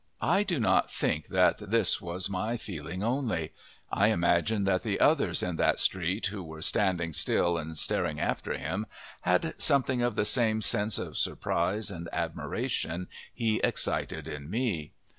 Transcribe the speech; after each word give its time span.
I 0.19 0.41
do 0.41 0.59
not 0.59 0.89
think 0.91 1.27
that 1.27 1.59
this 1.59 2.01
was 2.01 2.27
my 2.27 2.57
feeling 2.57 3.03
only; 3.03 3.51
I 3.91 4.07
imagine 4.07 4.63
that 4.63 4.81
the 4.81 4.99
others 4.99 5.43
in 5.43 5.57
that 5.57 5.77
street 5.77 6.25
who 6.25 6.41
were 6.43 6.63
standing 6.63 7.13
still 7.13 7.55
and 7.55 7.77
staring 7.77 8.19
after 8.19 8.57
him 8.57 8.87
had 9.21 9.53
something 9.61 10.01
of 10.01 10.15
the 10.15 10.25
same 10.25 10.63
sense 10.63 10.97
of 10.97 11.19
surprise 11.19 11.91
and 11.91 12.09
admiration 12.11 13.09
he 13.31 13.57
excited 13.59 14.27
in 14.27 14.49
me. 14.49 14.93